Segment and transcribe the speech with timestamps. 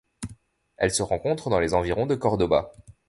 [0.77, 2.71] Elle se rencontre dans les environs de Córdoba.